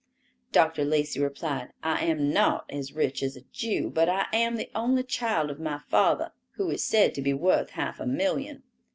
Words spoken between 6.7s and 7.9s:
is said to be worth